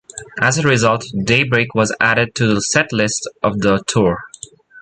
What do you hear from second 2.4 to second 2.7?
the